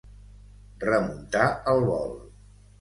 Remuntar 0.85 1.45
el 1.75 1.87
vol. 1.93 2.13